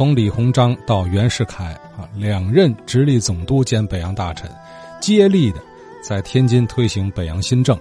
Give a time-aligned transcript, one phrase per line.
[0.00, 4.50] 从李鸿章到袁世凯啊，两任直隶总督兼北洋大臣，
[4.98, 5.60] 接力的
[6.02, 7.78] 在天津推行北洋新政，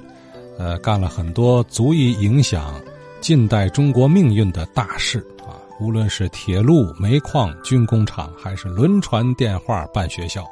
[0.58, 2.78] 呃，干了很多足以影响
[3.22, 5.56] 近代中国命运的大事啊。
[5.80, 10.46] 无论是铁路、煤矿、军工厂，还是轮船、电话、办学校，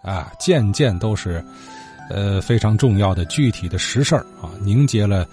[0.00, 1.44] 啊，件件都是，
[2.08, 5.28] 呃，非常重要的具体的实事啊，凝结了，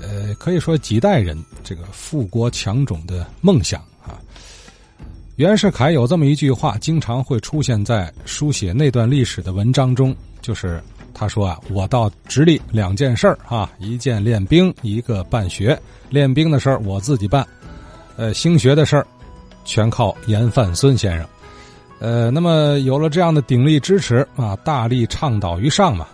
[0.00, 4.16] 呃，可以说几代人这个富国强种的梦想啊。
[5.36, 10.82] 袁世凯有这么一句话，经常会出现在书写那段历史的文章中，就是
[11.12, 15.78] 他说啊：“我到直隶两件事儿啊，一件练兵，一个办学。
[16.08, 17.46] 练兵的事儿我自己办，
[18.16, 19.06] 呃，兴学的事儿
[19.62, 21.28] 全靠严范孙先生。
[21.98, 26.06] 呃，那么有了这样的鼎力支持啊，大力倡导于上嘛，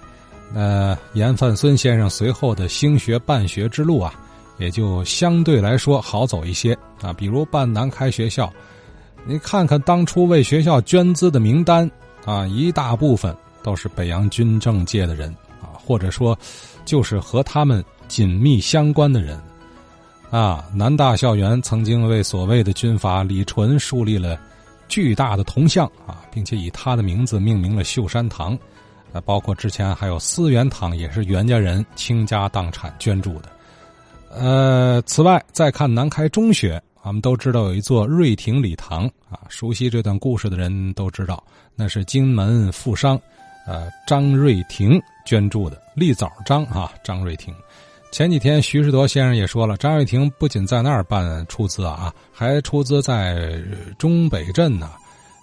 [0.52, 4.12] 那严范孙先生随后的兴学办学之路啊，
[4.58, 8.52] 也就相对来说好走一些啊，比如办南开学校。”
[9.24, 11.88] 你看看当初为学校捐资的名单
[12.24, 15.28] 啊，一大部分都是北洋军政界的人
[15.60, 16.36] 啊，或者说，
[16.84, 19.40] 就是和他们紧密相关的人
[20.30, 20.64] 啊。
[20.74, 24.38] 南大校园曾经为所谓的军阀李纯树立了
[24.88, 28.58] 巨大的铜像啊，并且以他的名字命名了秀山堂，
[29.12, 33.48] 啊，包括之前还有思源堂，也是袁家人倾家荡产捐助的。
[34.34, 36.82] 呃，此外再看南开中学。
[37.04, 41.42] 我们都知道有一座瑞亭礼堂啊，熟悉这段故事的人都知道，
[41.74, 43.20] 那是金门富商，
[43.66, 47.54] 呃张瑞亭捐助的，立枣张啊张瑞亭。
[48.12, 53.60] 前几天徐世铎先生也说了，张瑞亭不仅在那儿办出资啊，还出资在
[53.98, 54.90] 中北镇呢，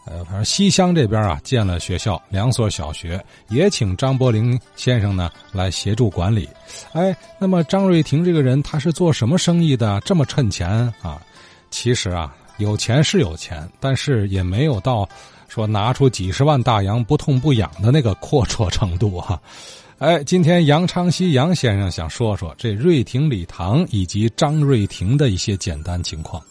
[0.05, 6.47] 呃反正西乡这边啊建了学校两所小学，也请张伯苓先生呢来协助管理。
[6.93, 9.99] 哎，那么张瑞亭这个人他是做什么生意的？
[10.01, 10.69] 这么趁钱
[11.01, 11.21] 啊？
[11.69, 15.07] 其实啊，有钱是有钱，但是也没有到
[15.47, 19.39] 说拿出几十万大洋不痛不痒的那个阔绰程度哈。
[19.99, 26.41] 哎，今天杨昌西杨先生想说说这瑞亭礼堂以及张瑞亭的一些简单情况。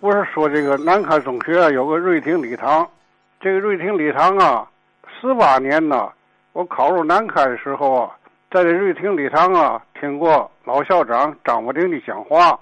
[0.00, 2.88] 不是说这个南开中学有个瑞亭礼堂，
[3.40, 4.66] 这个瑞亭礼堂啊，
[5.20, 6.08] 四八年呢，
[6.52, 8.10] 我考入南开的时候啊，
[8.50, 12.58] 在这瑞亭礼堂啊，听过老校长张伯苓的讲话，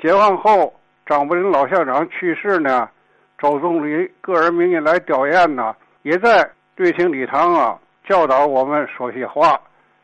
[0.00, 0.72] 解放后。
[1.06, 2.88] 张伯苓老校长去世呢，
[3.38, 5.72] 周总理个人名义来吊唁呢，
[6.02, 9.60] 也在瑞亭礼堂啊教导我们说些话。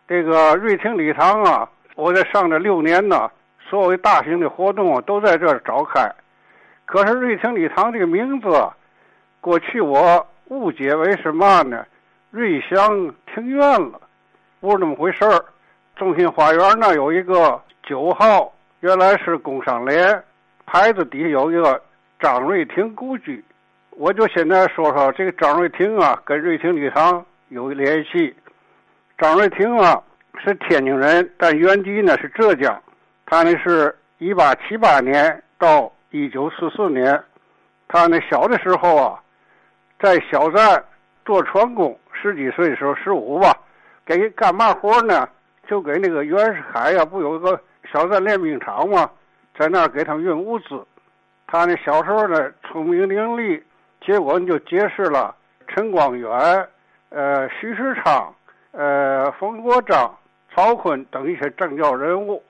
[0.07, 3.29] 这个瑞亭礼堂啊，我在上这六年呢，
[3.69, 6.09] 所有大型的活动啊都在这儿召开。
[6.87, 8.49] 可是瑞亭礼堂这个名字，
[9.41, 11.85] 过去我误解为什么呢？
[12.31, 13.61] 瑞祥庭院
[13.91, 14.01] 了，
[14.61, 15.45] 不是那么回事儿。
[15.97, 20.23] 中心花园那有一个九号，原来是工商联。
[20.67, 21.83] 牌子底下有一个
[22.19, 23.45] 张瑞亭故居，
[23.91, 28.35] 我就现在说说这个张瑞亭啊，跟瑞亭礼堂有联系。
[29.19, 30.03] 张瑞亭啊
[30.43, 32.83] 是天津人，但原籍呢是浙江。
[33.27, 37.23] 他呢是一八七八年到一九四四年，
[37.89, 39.21] 他呢小的时候啊，
[40.01, 40.83] 在小站
[41.25, 43.57] 做船工，十几岁的时候十五吧，
[44.05, 45.29] 给干嘛活呢？
[45.69, 47.59] 就给那个袁世凯呀，不有个
[47.93, 49.09] 小站练兵场吗？
[49.55, 50.83] 在那儿给他们运物资，
[51.47, 53.63] 他呢小时候呢聪明伶俐，
[54.01, 55.35] 结果就结识了
[55.69, 56.31] 陈光远、
[57.11, 58.35] 呃徐世昌、
[58.71, 60.11] 呃冯国璋、
[60.55, 62.43] 曹锟等一些政教人物。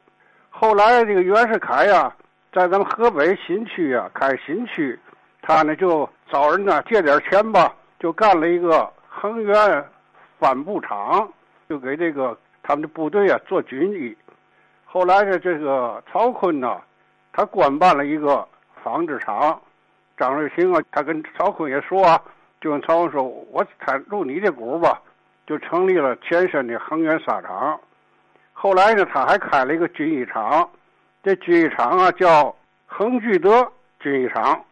[0.49, 2.15] 后来这个袁世凯呀，
[2.53, 4.97] 在咱们河北新区啊开新区，
[5.43, 9.85] 他呢就找人呢借点钱吧，就干了一个恒源
[10.39, 11.29] 帆布厂，
[11.69, 14.17] 就给这个他们的部队啊做军衣。
[14.85, 16.81] 后来呢，这个曹锟呢。
[17.33, 18.47] 他官办了一个
[18.83, 19.61] 纺织厂，
[20.17, 22.21] 张瑞平啊，他跟曹锟也说啊，
[22.61, 25.01] 就跟曹锟说：“我参入你的股吧。”
[25.45, 27.79] 就成立了前身的恒源纱厂。
[28.53, 30.71] 后来呢，他还开了一个军衣厂，
[31.21, 32.55] 这军衣厂啊叫
[32.87, 33.67] 恒聚德
[33.99, 34.65] 军衣厂。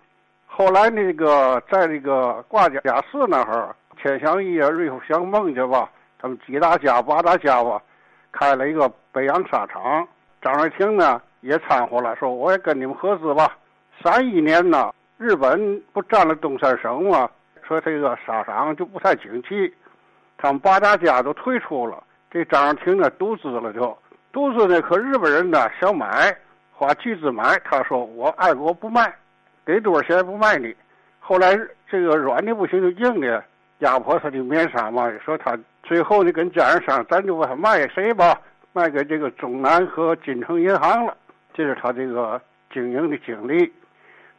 [0.46, 5.90] 后来那个在那个挂甲甲寺那儿，钱祥义啊、瑞福祥孟家吧，
[6.20, 7.82] 他们几大家八大家吧，
[8.30, 10.06] 开了一个北洋纱厂。
[10.40, 11.20] 张瑞平呢？
[11.40, 13.56] 也掺和了，说我也跟你们合资吧。
[14.02, 17.28] 三一年呢，日本不占了东三省吗？
[17.66, 19.72] 说这个沙场就不太景气，
[20.36, 23.96] 他们八大家都退出了，这张廷呢独资了就
[24.32, 26.36] 独资呢，可日本人呢想买，
[26.72, 29.14] 花巨资买，他说我爱国不卖，
[29.64, 30.74] 给多少钱不卖你。
[31.20, 31.56] 后来
[31.88, 33.44] 这个软的不行，就硬的
[33.78, 38.40] 压迫他的面纱嘛，说他最后呢跟家人商，咱就把它卖给谁吧，
[38.72, 41.16] 卖给这个中南和金城银行了。
[41.52, 42.40] 这是他这个
[42.72, 43.72] 经营的经历，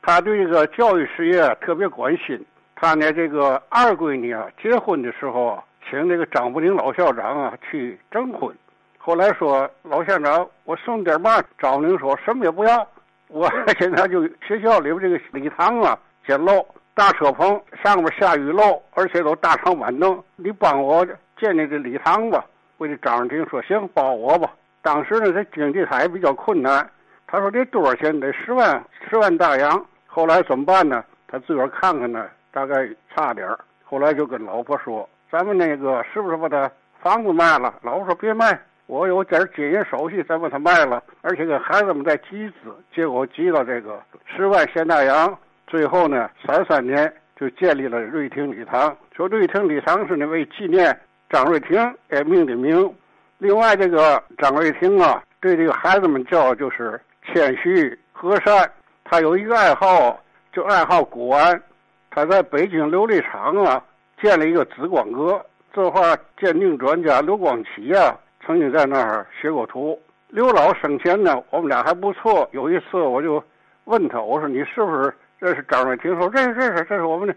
[0.01, 2.43] 他对这个教育事业特别关心。
[2.75, 8.55] 他呢，这个二闺女啊，结婚的时候啊，请那个张步林老校长啊去证婚。
[8.97, 11.43] 后来说老校长，我送点嘛？
[11.59, 12.87] 张步林说什么也不要，
[13.27, 13.47] 我
[13.77, 16.65] 现在就学校里边这个礼堂啊简陋，
[16.95, 21.05] 大车棚上面下雨漏，而且都大长板凳，你帮我
[21.39, 22.43] 建建这礼堂吧。
[22.77, 24.51] 我这张瑞婷说行，包我吧。
[24.81, 26.89] 当时呢，这经济还比较困难，
[27.31, 28.19] 他说这多少钱？
[28.19, 29.85] 得十万，十万大洋。
[30.05, 31.01] 后来怎么办呢？
[31.29, 32.27] 他自个儿看看呢。
[32.53, 32.85] 大概
[33.15, 36.69] 差点儿，后来就跟老婆说：“咱们那个是不是把他
[37.01, 45.33] 房子卖了？”老婆说：“别卖，我有点经营手续，再把它卖了，而且给孩子们再集资。”结果集到这个十万现大洋，
[45.65, 48.93] 最后呢，三三年就建立了瑞亭礼堂。
[49.15, 50.99] 说瑞亭礼堂是呢为纪念
[51.29, 51.79] 张瑞亭
[52.09, 52.93] 而命的名。
[53.37, 58.71] 另外，这个张瑞亭啊，对这个孩子们叫就是谦虚和善。
[59.03, 60.19] 他有一个爱好，
[60.53, 61.61] 就爱好古玩。
[62.09, 63.83] 他在北京琉璃厂啊
[64.21, 69.99] 建了一个紫光阁，这画鉴定专家刘光启啊曾经在那儿学过图。
[70.29, 72.47] 刘老生前呢，我们俩还不错。
[72.53, 73.43] 有一次我就
[73.85, 76.17] 问他，我说你是不是认识张瑞婷？
[76.17, 77.35] 说认识认识，这是我们的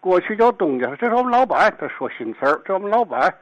[0.00, 1.74] 过去叫东家，这是我们老板。
[1.78, 3.34] 他说新词儿，这我们老板，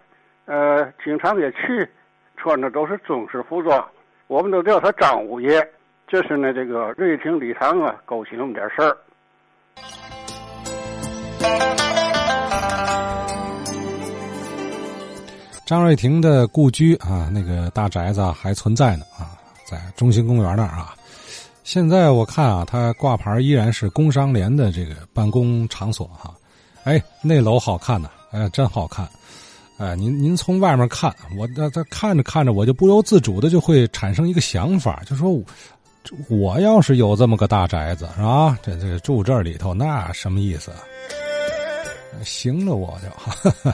[0.47, 1.89] 呃，经常也去，
[2.37, 3.89] 穿的都是中式服装，
[4.31, 5.61] 我们都叫他张五爷。
[6.07, 8.97] 这是呢，这个瑞亭礼堂啊，勾起那么点事儿。
[15.67, 19.35] 张瑞婷的故居啊，那个大宅子还存在呢啊，
[19.69, 20.95] 在中心公园那儿啊。
[21.65, 26.33] 现在我看啊，它挂牌依然是工商联的这个办公场所哈。
[26.85, 29.09] 哎，那楼好看呐，哎，真好看。
[29.81, 35.43] 哎，您您从外面看，我这这看着看着，我就不由自主的就会产生一个想法，就说，
[36.29, 38.59] 我要是有这么个大宅子是吧？
[38.63, 40.71] 这这住这里头，那什么意思？
[42.23, 43.73] 行了，我就。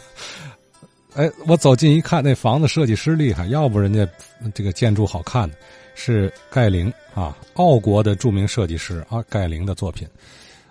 [1.20, 4.06] 哎，我走近一看，那房子设计师厉害，要不人家
[4.55, 5.50] 这个建筑好看。
[5.99, 10.06] 是盖林啊，奥国的著名设计师啊，盖林的作品，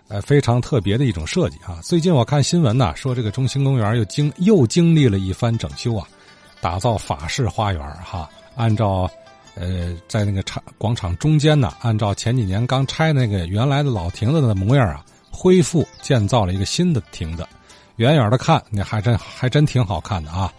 [0.07, 1.79] 呃，非常特别的一种设计啊。
[1.81, 6.07] 最近我看新闻呢，说这个中心公园又经又经历了一番整修啊，
[6.61, 8.29] 打造法式花园哈。
[8.55, 9.09] 按照
[9.55, 17.45] 呃，在那个场广场中间呢，按照前几年刚拆那个原来的老亭子的模样啊，恢复建造了一个新的亭子。
[17.97, 20.53] 远远的看，那还真还真挺好看的啊！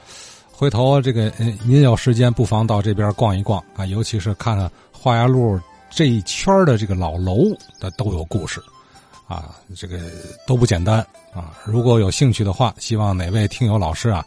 [0.51, 1.31] 回头这个
[1.67, 5.61] 您有时间不妨到这边逛一逛啊，尤其是看看花崖路
[5.91, 8.59] 这一圈的这个老楼的都有故事，
[9.27, 9.99] 啊，这个
[10.47, 10.99] 都不简单
[11.35, 11.53] 啊！
[11.65, 14.25] 如果有兴趣的话，希望哪位听友老师啊，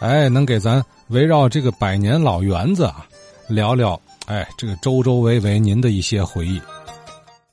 [0.00, 3.06] 哎，能给咱围绕这个百年老园子啊
[3.48, 6.60] 聊聊，哎，这个周周围围您的一些回忆。